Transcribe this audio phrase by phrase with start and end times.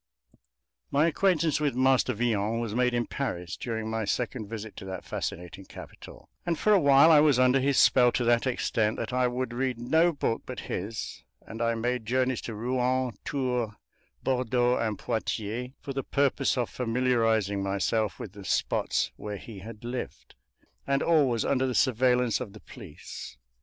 [0.89, 5.05] My acquaintance with Master Villon was made in Paris during my second visit to that
[5.05, 9.13] fascinating capital, and for a while I was under his spell to that extent that
[9.13, 13.73] I would read no book but his, and I made journeys to Rouen, Tours,
[14.23, 19.83] Bordeaux, and Poitiers for the purpose of familiarizing myself with the spots where he had
[19.83, 20.33] lived,
[20.87, 23.37] and always under the surveillance of the police.